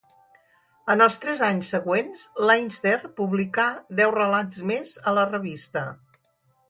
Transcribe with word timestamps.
En 0.93 1.03
els 1.05 1.17
tres 1.25 1.43
anys 1.47 1.69
següents, 1.75 2.23
Leinster 2.51 2.95
publicà 3.21 3.67
deu 4.01 4.15
relats 4.19 4.65
més 4.73 4.97
a 5.05 5.15
la 5.21 5.27
revista. 5.35 5.85